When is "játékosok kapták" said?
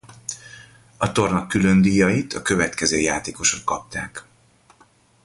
2.99-4.25